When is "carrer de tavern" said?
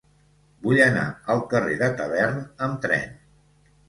1.51-2.39